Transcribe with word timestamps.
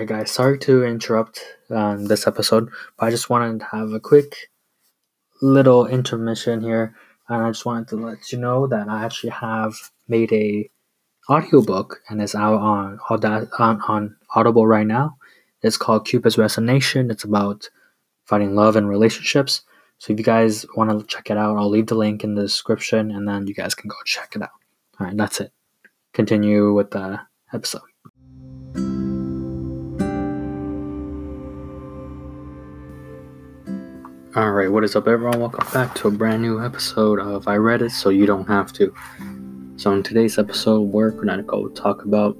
Alright, 0.00 0.20
guys, 0.20 0.30
sorry 0.30 0.58
to 0.60 0.82
interrupt 0.82 1.44
um, 1.68 2.06
this 2.06 2.26
episode, 2.26 2.70
but 2.96 3.04
I 3.04 3.10
just 3.10 3.28
wanted 3.28 3.58
to 3.58 3.66
have 3.66 3.92
a 3.92 4.00
quick 4.00 4.48
little 5.42 5.86
intermission 5.86 6.62
here, 6.62 6.94
and 7.28 7.42
I 7.42 7.50
just 7.50 7.66
wanted 7.66 7.88
to 7.88 7.96
let 7.96 8.32
you 8.32 8.38
know 8.38 8.66
that 8.66 8.88
I 8.88 9.04
actually 9.04 9.28
have 9.28 9.74
made 10.08 10.32
a 10.32 10.70
audiobook 11.28 12.00
and 12.08 12.22
it's 12.22 12.34
out 12.34 12.54
on 12.54 12.98
on, 13.10 13.82
on 13.86 14.16
Audible 14.34 14.66
right 14.66 14.86
now. 14.86 15.18
It's 15.60 15.76
called 15.76 16.06
Cupid's 16.06 16.38
Resignation. 16.38 17.10
It's 17.10 17.24
about 17.24 17.68
finding 18.24 18.54
love 18.54 18.76
and 18.76 18.88
relationships. 18.88 19.60
So 19.98 20.14
if 20.14 20.18
you 20.18 20.24
guys 20.24 20.64
want 20.76 20.98
to 20.98 21.06
check 21.14 21.30
it 21.30 21.36
out, 21.36 21.58
I'll 21.58 21.68
leave 21.68 21.88
the 21.88 21.94
link 21.94 22.24
in 22.24 22.36
the 22.36 22.40
description, 22.40 23.10
and 23.10 23.28
then 23.28 23.46
you 23.46 23.52
guys 23.52 23.74
can 23.74 23.88
go 23.88 23.96
check 24.06 24.32
it 24.34 24.40
out. 24.40 24.48
All 24.98 25.08
right, 25.08 25.16
that's 25.18 25.42
it. 25.42 25.52
Continue 26.14 26.72
with 26.72 26.90
the 26.90 27.20
episode. 27.52 27.89
Alright, 34.40 34.72
what 34.72 34.84
is 34.84 34.96
up, 34.96 35.06
everyone? 35.06 35.38
Welcome 35.38 35.70
back 35.70 35.94
to 35.96 36.08
a 36.08 36.10
brand 36.10 36.40
new 36.40 36.64
episode 36.64 37.20
of 37.20 37.46
I 37.46 37.56
Read 37.56 37.82
It 37.82 37.90
So 37.90 38.08
You 38.08 38.24
Don't 38.24 38.48
Have 38.48 38.72
to. 38.72 38.90
So, 39.76 39.92
in 39.92 40.02
today's 40.02 40.38
episode, 40.38 40.80
we're 40.80 41.10
going 41.10 41.26
to 41.28 41.42
go 41.42 41.68
talk 41.68 42.06
about 42.06 42.38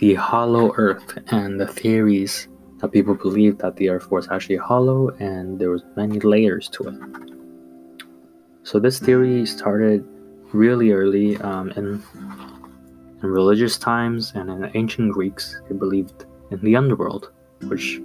the 0.00 0.14
hollow 0.14 0.72
earth 0.76 1.16
and 1.28 1.60
the 1.60 1.68
theories 1.68 2.48
that 2.78 2.90
people 2.90 3.14
believe 3.14 3.58
that 3.58 3.76
the 3.76 3.88
earth 3.88 4.10
was 4.10 4.28
actually 4.32 4.56
hollow 4.56 5.10
and 5.20 5.60
there 5.60 5.70
was 5.70 5.84
many 5.94 6.18
layers 6.18 6.68
to 6.70 6.88
it. 6.88 8.04
So, 8.64 8.80
this 8.80 8.98
theory 8.98 9.46
started 9.46 10.04
really 10.52 10.90
early 10.90 11.36
um, 11.36 11.70
in, 11.76 12.02
in 13.22 13.28
religious 13.28 13.78
times 13.78 14.32
and 14.34 14.50
in 14.50 14.72
ancient 14.74 15.12
Greeks. 15.12 15.60
They 15.68 15.76
believed 15.76 16.26
in 16.50 16.60
the 16.62 16.74
underworld, 16.74 17.30
which 17.68 18.00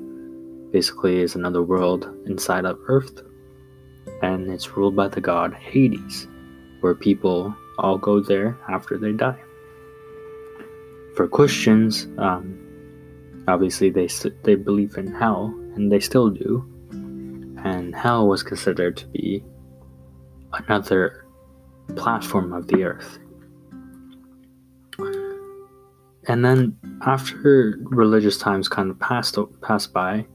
basically 0.71 1.21
is 1.21 1.35
another 1.35 1.63
world 1.63 2.09
inside 2.25 2.65
of 2.65 2.79
Earth, 2.87 3.21
and 4.21 4.49
it's 4.49 4.75
ruled 4.75 4.95
by 4.95 5.07
the 5.07 5.21
god 5.21 5.53
Hades, 5.53 6.27
where 6.81 6.95
people 6.95 7.55
all 7.77 7.97
go 7.97 8.19
there 8.19 8.57
after 8.69 8.97
they 8.97 9.11
die. 9.11 9.39
For 11.15 11.27
Christians, 11.27 12.07
um, 12.17 12.59
obviously 13.47 13.89
they 13.89 14.07
they 14.43 14.55
believe 14.55 14.97
in 14.97 15.07
hell, 15.07 15.53
and 15.75 15.91
they 15.91 15.99
still 15.99 16.29
do, 16.29 16.65
and 17.63 17.95
hell 17.95 18.27
was 18.27 18.43
considered 18.43 18.97
to 18.97 19.07
be 19.07 19.43
another 20.53 21.25
platform 21.95 22.53
of 22.53 22.67
the 22.67 22.83
earth. 22.83 23.19
And 26.29 26.43
then 26.43 26.77
after 27.03 27.77
religious 27.83 28.37
times 28.37 28.67
kind 28.67 28.91
of 28.91 28.99
passed 28.99 29.37
passed 29.61 29.93
by, 29.93 30.25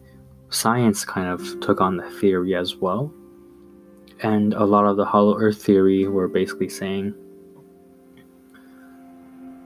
science 0.53 1.05
kind 1.05 1.29
of 1.29 1.61
took 1.61 1.81
on 1.81 1.97
the 1.97 2.11
theory 2.21 2.55
as 2.55 2.77
well. 2.77 3.13
And 4.21 4.55
a 4.55 4.65
lot 4.65 4.85
of 4.85 4.97
the 4.97 5.05
hollow 5.05 5.37
earth 5.37 5.63
theory 5.63 6.07
were 6.07 6.29
basically 6.29 6.69
saying 6.69 7.15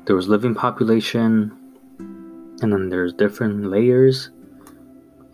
there 0.06 0.16
was 0.16 0.28
living 0.28 0.54
population 0.54 1.52
and 2.62 2.72
then 2.72 2.88
there's 2.88 3.12
different 3.12 3.66
layers 3.66 4.30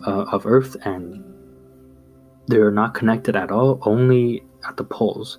uh, 0.07 0.25
of 0.33 0.47
earth 0.47 0.77
and 0.85 1.23
they're 2.49 2.71
not 2.71 2.95
connected 2.95 3.37
at 3.37 3.51
all 3.51 3.79
only 3.83 4.43
at 4.67 4.77
the 4.77 4.85
poles 4.85 5.39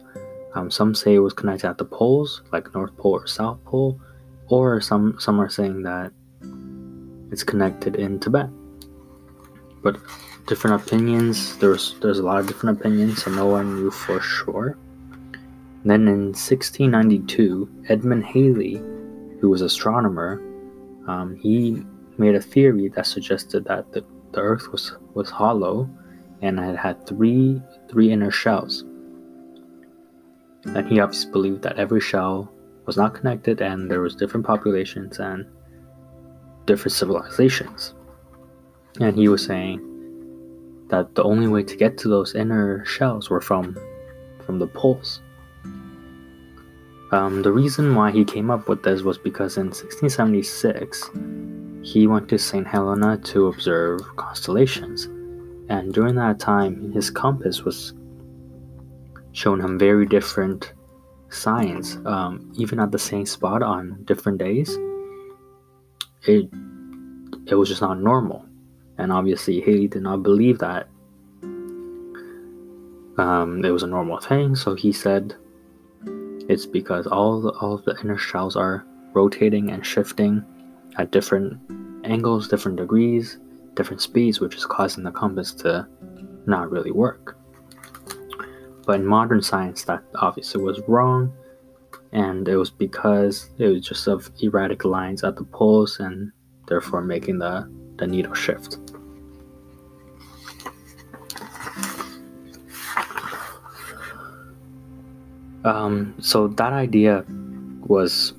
um, 0.55 0.70
some 0.70 0.94
say 0.94 1.16
it 1.16 1.20
was 1.20 1.33
connected 1.33 1.67
at 1.67 1.77
the 1.77 1.86
poles 1.86 2.44
like 2.52 2.73
north 2.73 2.95
pole 2.95 3.14
or 3.14 3.27
south 3.27 3.61
pole 3.66 3.99
or 4.48 4.80
some 4.80 5.16
some 5.20 5.42
are 5.42 5.49
saying 5.49 5.82
that 5.82 6.11
it's 7.32 7.43
connected 7.43 7.95
in 7.95 8.20
tibet 8.20 8.49
but 9.83 9.98
different 10.48 10.82
opinions. 10.82 11.58
There's 11.58 11.95
there's 11.99 12.20
a 12.20 12.23
lot 12.23 12.39
of 12.39 12.48
different 12.48 12.80
opinions, 12.80 13.23
so 13.23 13.32
no 13.32 13.45
one 13.45 13.76
knew 13.76 13.92
for 13.92 14.20
sure. 14.20 14.77
And 15.83 15.92
then 15.92 16.08
in 16.08 16.27
1692, 16.27 17.86
Edmund 17.89 18.23
Halley, 18.23 18.82
who 19.42 19.49
was 19.49 19.61
astronomer, 19.61 20.42
um, 21.08 21.36
he 21.36 21.83
made 22.17 22.36
a 22.36 22.42
theory 22.42 22.88
that 22.89 23.05
suggested 23.05 23.66
that 23.66 23.92
the, 23.92 24.05
the 24.32 24.39
Earth 24.39 24.72
was 24.72 24.93
was 25.14 25.30
hollow, 25.30 25.89
and 26.42 26.60
it 26.60 26.77
had 26.77 27.05
three 27.05 27.61
three 27.89 28.11
inner 28.11 28.32
shells. 28.32 28.86
And 30.66 30.88
he 30.88 31.02
obviously 31.02 31.32
believed 31.32 31.61
that 31.64 31.77
every 31.77 31.99
shell 31.99 32.49
was 32.86 32.95
not 32.95 33.14
connected, 33.14 33.61
and 33.61 33.92
there 33.92 33.99
was 33.99 34.16
different 34.16 34.45
populations 34.45 35.20
and 35.20 35.45
different 36.66 36.93
civilizations. 36.93 37.93
And 38.99 39.15
he 39.15 39.27
was 39.27 39.43
saying 39.43 39.81
that 40.89 41.15
the 41.15 41.23
only 41.23 41.48
way 41.48 41.64
to 41.64 41.76
get 41.76 41.98
to 41.99 42.08
those 42.08 42.36
inner 42.36 42.86
shells 42.86 43.30
were 43.30 43.42
from 43.42 43.77
from 44.45 44.59
the 44.59 44.67
poles. 44.67 45.21
Um, 47.11 47.42
the 47.42 47.52
reason 47.52 47.95
why 47.95 48.11
he 48.11 48.26
came 48.26 48.52
up 48.52 48.67
with 48.67 48.83
this 48.83 49.02
was 49.02 49.17
because 49.17 49.58
in 49.58 49.67
1676 49.67 51.09
he 51.83 52.08
went 52.08 52.27
to 52.30 52.37
St. 52.37 52.67
Helena 52.67 53.17
to 53.17 53.48
observe 53.48 54.02
constellations, 54.15 55.05
and 55.70 55.93
during 55.93 56.15
that 56.15 56.39
time 56.39 56.92
his 56.92 57.10
compass 57.10 57.64
was 57.64 57.93
showing 59.31 59.61
him 59.61 59.80
very 59.80 60.05
different 60.05 60.73
signs, 61.30 61.98
um, 62.05 62.52
even 62.55 62.80
at 62.80 62.92
the 62.92 62.99
same 62.99 63.25
spot 63.25 63.64
on 63.64 64.04
different 64.05 64.37
days. 64.37 64.77
It 66.27 66.49
it 67.48 67.55
was 67.55 67.70
just 67.70 67.81
not 67.81 67.99
normal 67.99 68.45
and 69.03 69.11
obviously 69.11 69.59
Halley 69.59 69.87
did 69.87 70.02
not 70.02 70.23
believe 70.23 70.59
that 70.59 70.87
um, 73.17 73.64
it 73.64 73.69
was 73.69 73.83
a 73.83 73.87
normal 73.87 74.19
thing. 74.19 74.55
So 74.55 74.75
he 74.75 74.93
said 74.93 75.36
it's 76.49 76.65
because 76.65 77.05
all 77.05 77.42
the, 77.42 77.49
all 77.49 77.77
the 77.77 77.97
inner 78.02 78.17
shells 78.17 78.55
are 78.55 78.86
rotating 79.11 79.71
and 79.71 79.86
shifting 79.86 80.43
at 80.97 81.11
different 81.11 81.59
angles, 82.05 82.47
different 82.47 82.77
degrees, 82.77 83.39
different 83.75 84.02
speeds, 84.02 84.39
which 84.39 84.55
is 84.55 84.65
causing 84.65 85.03
the 85.03 85.11
compass 85.11 85.53
to 85.55 85.86
not 86.45 86.71
really 86.71 86.92
work. 86.92 87.37
But 88.86 89.02
in 89.02 89.05
modern 89.05 89.42
science, 89.42 89.83
that 89.83 90.02
obviously 90.15 90.61
was 90.61 90.81
wrong, 90.87 91.31
and 92.11 92.47
it 92.47 92.55
was 92.55 92.69
because 92.69 93.49
it 93.58 93.67
was 93.67 93.86
just 93.86 94.08
of 94.08 94.30
erratic 94.42 94.86
lines 94.86 95.23
at 95.23 95.36
the 95.36 95.43
poles, 95.43 95.99
and 95.99 96.31
therefore 96.67 97.02
making 97.02 97.39
the, 97.39 97.69
the 97.98 98.08
needle 98.08 98.33
shift. 98.33 98.77
Um, 105.64 106.14
so 106.20 106.48
that 106.49 106.73
idea 106.73 107.26
was 107.87 108.33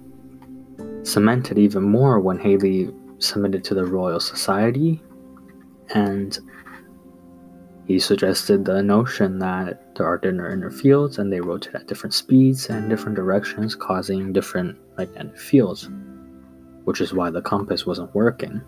cemented 1.03 1.59
even 1.59 1.82
more 1.82 2.20
when 2.20 2.38
Halley 2.38 2.92
submitted 3.19 3.65
to 3.65 3.75
the 3.75 3.84
Royal 3.84 4.20
Society, 4.20 5.03
and 5.94 6.38
he 7.86 7.98
suggested 7.98 8.65
the 8.65 8.82
notion 8.82 9.38
that 9.41 9.94
there 9.94 10.06
are 10.06 10.19
different 10.19 10.53
inner 10.53 10.71
fields 10.71 11.19
and 11.19 11.32
they 11.32 11.41
rotate 11.41 11.75
at 11.75 11.86
different 11.86 12.15
speeds 12.15 12.69
and 12.69 12.88
different 12.88 13.16
directions, 13.16 13.75
causing 13.75 14.32
different 14.32 14.76
magnetic 14.97 15.38
fields, 15.38 15.88
which 16.84 17.00
is 17.00 17.12
why 17.12 17.31
the 17.31 17.42
compass 17.42 17.86
wasn't 17.86 18.15
working. 18.15 18.60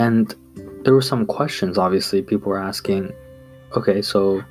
And 0.00 0.34
there 0.82 0.94
were 0.94 1.02
some 1.12 1.26
questions, 1.26 1.76
obviously, 1.76 2.22
people 2.22 2.48
were 2.48 2.58
asking 2.58 3.12
Okay, 3.76 4.02
so 4.02 4.42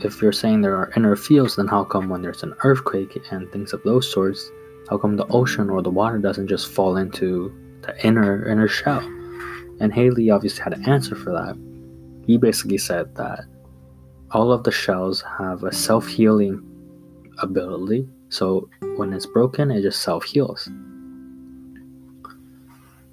if 0.00 0.20
you're 0.20 0.32
saying 0.32 0.62
there 0.62 0.76
are 0.76 0.92
inner 0.96 1.14
fields, 1.14 1.54
then 1.54 1.68
how 1.68 1.84
come 1.84 2.08
when 2.08 2.22
there's 2.22 2.42
an 2.42 2.54
earthquake 2.64 3.16
and 3.30 3.50
things 3.52 3.72
of 3.72 3.80
those 3.84 4.10
sorts, 4.10 4.50
how 4.90 4.98
come 4.98 5.16
the 5.16 5.26
ocean 5.28 5.70
or 5.70 5.80
the 5.80 5.90
water 5.90 6.18
doesn't 6.18 6.48
just 6.48 6.72
fall 6.72 6.96
into 6.96 7.54
the 7.82 7.94
inner 8.04 8.48
inner 8.48 8.66
shell? 8.66 8.98
And 9.80 9.92
Halley 9.92 10.30
obviously 10.30 10.62
had 10.64 10.72
an 10.72 10.88
answer 10.88 11.14
for 11.14 11.30
that. 11.30 11.56
He 12.26 12.36
basically 12.36 12.78
said 12.78 13.14
that 13.14 13.44
all 14.32 14.50
of 14.50 14.64
the 14.64 14.72
shells 14.72 15.22
have 15.38 15.62
a 15.62 15.72
self-healing 15.72 16.60
ability, 17.38 18.08
so 18.28 18.68
when 18.96 19.12
it's 19.12 19.26
broken, 19.26 19.70
it 19.70 19.82
just 19.82 20.02
self-heals. 20.02 20.68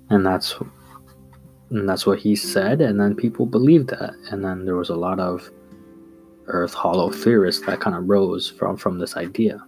And 0.09 0.25
that's 0.25 0.55
and 1.71 1.88
that's 1.88 2.06
what 2.06 2.19
he 2.19 2.35
said, 2.35 2.81
and 2.81 3.00
then 3.00 3.15
people 3.15 3.45
believed 3.45 3.89
that. 3.89 4.13
And 4.29 4.44
then 4.44 4.65
there 4.65 4.75
was 4.75 4.89
a 4.89 4.95
lot 4.95 5.19
of 5.19 5.50
Earth 6.47 6.73
Hollow 6.73 7.09
theorists 7.09 7.65
that 7.65 7.79
kind 7.79 7.95
of 7.95 8.09
rose 8.09 8.50
from, 8.50 8.75
from 8.75 9.00
this 9.00 9.15
idea. 9.15 9.63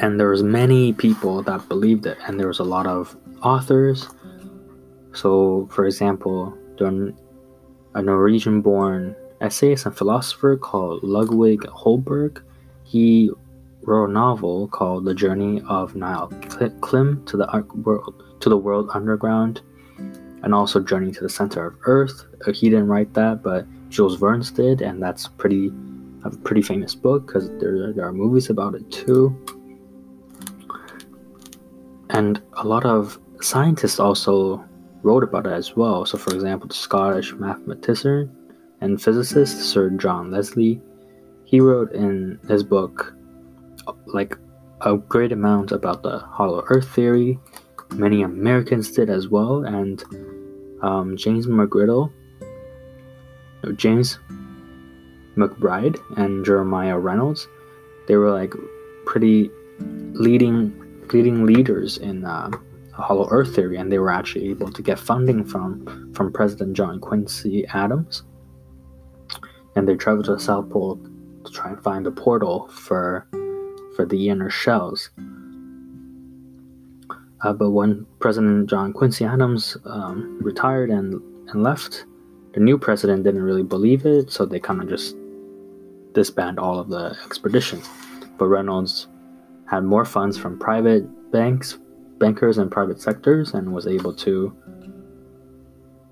And 0.00 0.20
there 0.20 0.28
was 0.28 0.42
many 0.42 0.92
people 0.92 1.42
that 1.42 1.68
believed 1.68 2.06
it, 2.06 2.18
and 2.26 2.38
there 2.38 2.48
was 2.48 2.58
a 2.58 2.64
lot 2.64 2.86
of 2.86 3.16
authors. 3.42 4.08
So, 5.14 5.68
for 5.70 5.86
example, 5.86 6.56
a 6.80 8.02
Norwegian-born 8.02 9.16
essayist 9.40 9.86
and 9.86 9.96
philosopher 9.96 10.56
called 10.56 11.02
Ludvig 11.02 11.60
Holberg, 11.60 12.42
he 12.84 13.30
wrote 13.82 14.10
a 14.10 14.12
novel 14.12 14.68
called 14.68 15.04
The 15.04 15.14
Journey 15.14 15.62
of 15.68 15.94
Niels 15.94 16.32
Klim 16.80 17.24
to 17.26 17.36
the 17.36 17.46
Ark 17.48 17.74
world 17.74 18.22
to 18.42 18.48
the 18.48 18.56
world 18.56 18.90
underground, 18.92 19.62
and 20.42 20.54
also 20.54 20.80
Journey 20.80 21.12
to 21.12 21.20
the 21.20 21.28
Center 21.28 21.66
of 21.66 21.74
Earth. 21.82 22.26
Uh, 22.46 22.52
he 22.52 22.68
didn't 22.68 22.88
write 22.88 23.14
that, 23.14 23.42
but 23.42 23.66
Jules 23.88 24.16
Verne 24.16 24.42
did, 24.54 24.82
and 24.82 25.02
that's 25.02 25.28
pretty 25.28 25.72
a 26.24 26.30
pretty 26.30 26.62
famous 26.62 26.94
book 26.94 27.26
because 27.26 27.48
there 27.58 27.92
there 27.92 28.06
are 28.06 28.12
movies 28.12 28.50
about 28.50 28.74
it 28.74 28.90
too. 28.90 29.34
And 32.10 32.42
a 32.54 32.66
lot 32.66 32.84
of 32.84 33.18
scientists 33.40 33.98
also 33.98 34.64
wrote 35.02 35.24
about 35.24 35.46
it 35.46 35.52
as 35.52 35.74
well. 35.74 36.04
So, 36.04 36.18
for 36.18 36.34
example, 36.34 36.68
the 36.68 36.74
Scottish 36.74 37.32
mathematician 37.32 38.30
and 38.80 39.02
physicist 39.02 39.70
Sir 39.72 39.90
John 39.90 40.30
Leslie, 40.30 40.80
he 41.44 41.60
wrote 41.60 41.92
in 41.92 42.38
his 42.48 42.62
book 42.62 43.14
like 44.06 44.36
a 44.82 44.96
great 44.96 45.32
amount 45.32 45.72
about 45.72 46.02
the 46.02 46.18
hollow 46.18 46.64
earth 46.68 46.88
theory. 46.90 47.38
Many 47.94 48.22
Americans 48.22 48.90
did 48.90 49.10
as 49.10 49.28
well, 49.28 49.64
and 49.64 50.02
um, 50.82 51.16
James 51.16 51.46
McGriddle, 51.46 52.10
James 53.76 54.18
McBride, 55.36 55.98
and 56.16 56.44
Jeremiah 56.44 56.98
Reynolds, 56.98 57.48
they 58.08 58.16
were 58.16 58.30
like 58.30 58.54
pretty 59.06 59.50
leading 60.14 60.78
leading 61.12 61.44
leaders 61.44 61.98
in 61.98 62.24
uh, 62.24 62.50
hollow 62.92 63.28
earth 63.30 63.54
theory, 63.54 63.76
and 63.76 63.90
they 63.90 63.98
were 63.98 64.10
actually 64.10 64.48
able 64.48 64.70
to 64.70 64.82
get 64.82 64.98
funding 64.98 65.44
from 65.44 66.12
from 66.14 66.32
President 66.32 66.74
John 66.74 67.00
Quincy 67.00 67.66
Adams. 67.68 68.22
And 69.74 69.88
they 69.88 69.96
traveled 69.96 70.26
to 70.26 70.34
the 70.34 70.40
South 70.40 70.68
Pole 70.68 71.00
to 71.44 71.52
try 71.52 71.70
and 71.70 71.82
find 71.82 72.06
a 72.06 72.10
portal 72.10 72.68
for 72.68 73.26
for 73.96 74.06
the 74.06 74.28
inner 74.28 74.50
shells. 74.50 75.10
Uh, 77.42 77.52
but 77.52 77.70
when 77.70 78.06
President 78.20 78.70
John 78.70 78.92
Quincy 78.92 79.24
Adams 79.24 79.76
um, 79.84 80.38
retired 80.40 80.90
and, 80.90 81.20
and 81.48 81.62
left, 81.62 82.06
the 82.54 82.60
new 82.60 82.78
president 82.78 83.24
didn't 83.24 83.42
really 83.42 83.64
believe 83.64 84.06
it, 84.06 84.30
so 84.30 84.46
they 84.46 84.60
kind 84.60 84.80
of 84.80 84.88
just 84.88 85.16
disbanded 86.12 86.58
all 86.58 86.78
of 86.78 86.88
the 86.88 87.16
expeditions. 87.24 87.88
But 88.38 88.46
Reynolds 88.46 89.08
had 89.66 89.84
more 89.84 90.04
funds 90.04 90.38
from 90.38 90.58
private 90.58 91.04
banks, 91.32 91.78
bankers, 92.18 92.58
and 92.58 92.70
private 92.70 93.00
sectors, 93.00 93.54
and 93.54 93.72
was 93.72 93.86
able 93.86 94.14
to 94.14 94.56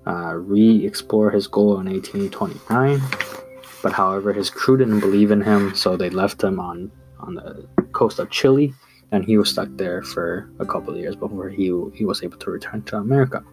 uh, 0.07 0.33
re-explore 0.33 1.29
his 1.29 1.47
goal 1.47 1.79
in 1.79 1.87
1829. 1.87 2.99
But 3.83 3.93
however, 3.93 4.33
his 4.33 4.49
crew 4.49 4.77
didn't 4.77 4.99
believe 4.99 5.31
in 5.31 5.41
him, 5.41 5.75
so 5.75 5.95
they 5.95 6.09
left 6.09 6.43
him 6.43 6.59
on 6.59 6.91
on 7.19 7.35
the 7.35 7.67
coast 7.91 8.17
of 8.17 8.31
Chile, 8.31 8.73
and 9.11 9.25
he 9.25 9.37
was 9.37 9.49
stuck 9.49 9.67
there 9.71 10.01
for 10.01 10.49
a 10.59 10.65
couple 10.65 10.93
of 10.93 10.99
years 10.99 11.15
before 11.15 11.49
he 11.49 11.65
he 11.93 12.05
was 12.05 12.23
able 12.23 12.37
to 12.37 12.49
return 12.49 12.81
to 12.83 12.97
America. 12.97 13.43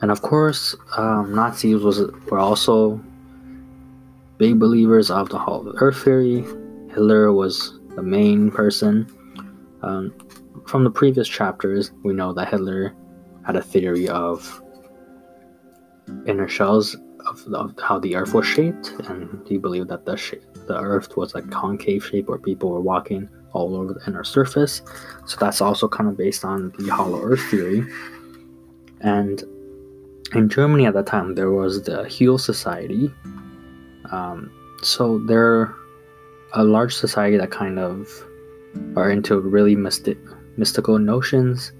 And 0.00 0.10
of 0.10 0.22
course, 0.22 0.76
um, 0.96 1.34
Nazis 1.34 1.82
was 1.82 2.00
were 2.30 2.38
also 2.38 3.00
big 4.38 4.58
believers 4.58 5.10
of 5.10 5.28
the 5.28 5.38
Hollow 5.38 5.72
Earth 5.76 6.02
theory. 6.02 6.44
Hitler 6.88 7.32
was 7.32 7.78
the 7.96 8.02
main 8.02 8.50
person. 8.50 9.06
Um, 9.82 10.14
from 10.66 10.84
the 10.84 10.90
previous 10.90 11.28
chapters, 11.28 11.92
we 12.04 12.14
know 12.14 12.32
that 12.32 12.48
Hitler 12.48 12.94
had 13.44 13.56
a 13.56 13.62
theory 13.62 14.08
of 14.08 14.62
inner 16.26 16.48
shells 16.48 16.96
of, 17.26 17.44
of 17.52 17.74
how 17.82 17.98
the 17.98 18.16
Earth 18.16 18.34
was 18.34 18.46
shaped, 18.46 18.92
and 19.08 19.46
he 19.46 19.58
believed 19.58 19.88
that 19.88 20.04
the 20.04 20.16
the 20.66 20.78
earth 20.78 21.16
was 21.16 21.34
like 21.34 21.50
concave 21.50 22.04
shape 22.06 22.28
where 22.28 22.38
people 22.38 22.70
were 22.70 22.80
walking 22.80 23.28
all 23.54 23.76
over 23.76 23.94
the 23.94 24.00
inner 24.06 24.24
surface. 24.24 24.82
So 25.26 25.36
that's 25.40 25.60
also 25.60 25.88
kind 25.88 26.08
of 26.08 26.16
based 26.16 26.44
on 26.44 26.72
the 26.78 26.88
hollow 26.92 27.22
earth 27.22 27.42
theory. 27.50 27.82
And 29.00 29.42
in 30.34 30.48
Germany 30.48 30.86
at 30.86 30.94
that 30.94 31.06
time, 31.06 31.34
there 31.34 31.50
was 31.50 31.82
the 31.84 32.08
Heil 32.08 32.38
Society. 32.38 33.10
Um, 34.10 34.50
so 34.82 35.18
they're 35.26 35.74
a 36.52 36.64
large 36.64 36.94
society 36.94 37.36
that 37.36 37.50
kind 37.50 37.78
of 37.78 38.08
are 38.96 39.10
into 39.10 39.40
really 39.40 39.76
mystic, 39.76 40.18
mystical 40.56 40.98
notions 40.98 41.72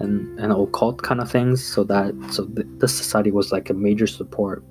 and, 0.00 0.38
and 0.38 0.52
occult 0.52 1.02
kind 1.02 1.20
of 1.20 1.30
things. 1.30 1.64
So 1.64 1.84
that 1.84 2.14
so 2.30 2.46
th- 2.46 2.66
this 2.78 2.94
society 2.96 3.30
was 3.30 3.52
like 3.52 3.70
a 3.70 3.74
major 3.74 4.06
support 4.06 4.64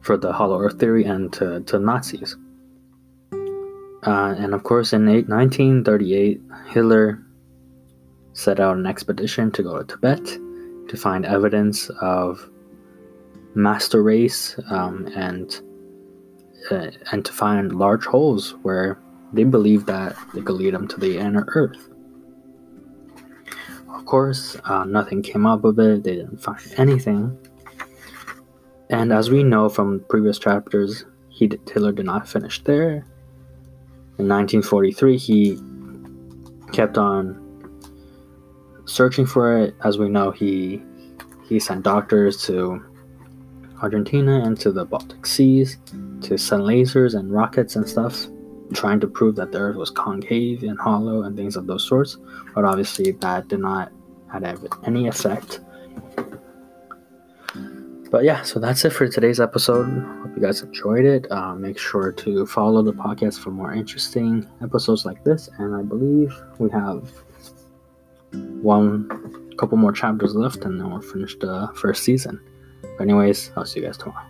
for 0.00 0.16
the 0.16 0.32
Hollow 0.32 0.58
Earth 0.58 0.78
theory 0.78 1.04
and 1.04 1.32
to, 1.34 1.60
to 1.60 1.78
Nazis. 1.78 2.36
Uh, 4.06 4.34
and 4.38 4.54
of 4.54 4.62
course, 4.62 4.92
in 4.92 5.06
1938, 5.06 6.40
Hitler 6.68 7.22
set 8.32 8.60
out 8.60 8.76
an 8.76 8.86
expedition 8.86 9.50
to 9.50 9.62
go 9.62 9.82
to 9.82 9.84
Tibet 9.84 10.24
to 10.88 10.96
find 10.96 11.26
evidence 11.26 11.90
of 12.00 12.48
master 13.54 14.02
race 14.02 14.58
um, 14.70 15.06
and 15.16 15.60
uh, 16.70 16.90
and 17.12 17.24
to 17.24 17.32
find 17.32 17.74
large 17.74 18.04
holes 18.04 18.54
where 18.62 19.00
they 19.32 19.44
believed 19.44 19.86
that 19.86 20.16
they 20.34 20.40
could 20.40 20.56
lead 20.56 20.74
them 20.74 20.88
to 20.88 20.98
the 20.98 21.18
inner 21.18 21.44
Earth. 21.48 21.88
Of 23.92 24.06
course, 24.06 24.56
uh, 24.64 24.84
nothing 24.84 25.22
came 25.22 25.46
up 25.46 25.64
of 25.64 25.78
it. 25.78 26.04
They 26.04 26.16
didn't 26.16 26.38
find 26.38 26.60
anything. 26.76 27.38
And 28.90 29.12
as 29.12 29.30
we 29.30 29.42
know 29.42 29.68
from 29.68 30.04
previous 30.08 30.38
chapters, 30.38 31.04
he 31.28 31.46
did, 31.46 31.60
Hitler 31.68 31.92
did 31.92 32.06
not 32.06 32.28
finish 32.28 32.62
there. 32.64 33.04
In 34.18 34.28
1943, 34.28 35.16
he 35.16 35.58
kept 36.72 36.98
on 36.98 37.44
searching 38.84 39.26
for 39.26 39.58
it. 39.58 39.76
As 39.84 39.96
we 39.98 40.08
know, 40.08 40.30
he 40.32 40.82
he 41.48 41.60
sent 41.60 41.84
doctors 41.84 42.42
to 42.44 42.84
Argentina 43.80 44.42
and 44.44 44.58
to 44.60 44.72
the 44.72 44.84
Baltic 44.84 45.24
Seas 45.24 45.78
to 46.22 46.36
send 46.36 46.62
lasers 46.62 47.14
and 47.14 47.32
rockets 47.32 47.76
and 47.76 47.88
stuff, 47.88 48.26
trying 48.74 48.98
to 49.00 49.06
prove 49.06 49.36
that 49.36 49.52
the 49.52 49.58
Earth 49.58 49.76
was 49.76 49.90
concave 49.90 50.64
and 50.64 50.78
hollow 50.80 51.22
and 51.22 51.36
things 51.36 51.56
of 51.56 51.66
those 51.66 51.86
sorts. 51.86 52.18
But 52.54 52.64
obviously, 52.64 53.12
that 53.12 53.48
did 53.48 53.60
not 53.60 53.92
have 54.32 54.66
any 54.84 55.06
effect 55.06 55.60
but 58.10 58.24
yeah, 58.24 58.42
so 58.42 58.58
that's 58.58 58.84
it 58.84 58.90
for 58.90 59.08
today's 59.08 59.40
episode. 59.40 59.86
Hope 60.22 60.36
you 60.36 60.42
guys 60.42 60.62
enjoyed 60.62 61.04
it. 61.04 61.30
Uh, 61.30 61.54
make 61.54 61.78
sure 61.78 62.12
to 62.12 62.46
follow 62.46 62.82
the 62.82 62.92
podcast 62.92 63.38
for 63.40 63.50
more 63.50 63.72
interesting 63.72 64.48
episodes 64.62 65.04
like 65.04 65.22
this. 65.24 65.48
And 65.58 65.74
I 65.74 65.82
believe 65.82 66.34
we 66.58 66.70
have 66.70 67.10
one 68.62 69.08
couple 69.58 69.76
more 69.76 69.92
chapters 69.92 70.34
left, 70.34 70.64
and 70.64 70.80
then 70.80 70.90
we'll 70.90 71.00
finish 71.00 71.36
the 71.36 71.68
first 71.74 72.04
season. 72.04 72.40
But 72.82 73.02
anyways, 73.02 73.50
I'll 73.56 73.66
see 73.66 73.80
you 73.80 73.86
guys 73.86 73.98
tomorrow. 73.98 74.24